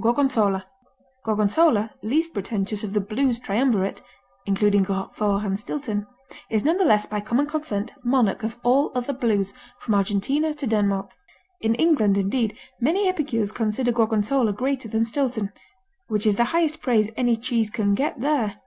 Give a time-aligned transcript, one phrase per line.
[0.00, 0.64] Gorgonzola
[1.24, 4.00] Gorgonzola, least pretentious of the Blues triumvirate
[4.46, 6.06] (including Roquefort and Stilton)
[6.48, 11.10] is nonetheless by common consent monarch of all other Blues from Argentina to Denmark.
[11.60, 15.50] In England, indeed, many epicures consider Gorgonzola greater than Stilton,
[16.06, 18.60] which is the highest praise any cheese can get there.